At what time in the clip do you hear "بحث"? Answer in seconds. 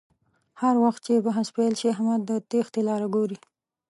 1.27-1.47